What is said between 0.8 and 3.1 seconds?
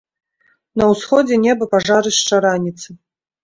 На ўсходзе неба пажарышча раніцы.